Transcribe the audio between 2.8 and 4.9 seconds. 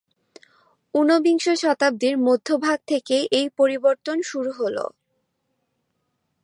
থেকেই এর পরিবর্তন শুরু হলো।